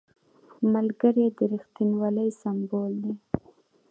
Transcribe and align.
ملګری 0.73 1.25
د 1.37 1.39
رښتینولۍ 1.51 2.29
سمبول 2.41 2.93
دی 3.03 3.13